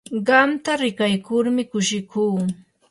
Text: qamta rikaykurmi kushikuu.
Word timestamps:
qamta 0.27 0.71
rikaykurmi 0.81 1.63
kushikuu. 1.71 2.37